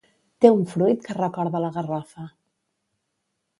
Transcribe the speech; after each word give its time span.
Té 0.45 0.49
un 0.53 0.63
fruit 0.71 1.03
que 1.09 1.17
recorda 1.19 1.63
la 1.67 1.71
garrofa. 1.77 2.27